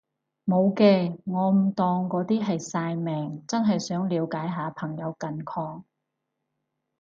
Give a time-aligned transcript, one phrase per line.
[0.45, 5.83] 無嘅，我唔當嗰啲係曬命，真係想了解下朋友近況